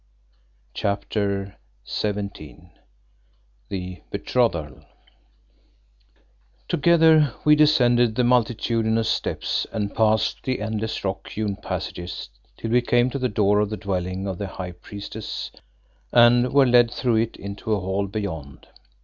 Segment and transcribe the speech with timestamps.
[0.73, 1.57] CHAPTER
[1.87, 2.71] XVII
[3.69, 4.83] THE BETROTHAL
[6.67, 12.81] Together we descended the multitudinous steps and passed the endless, rock hewn passages till we
[12.81, 15.51] came to the door of the dwelling of the high priestess
[16.11, 18.65] and were led through it into a hall beyond.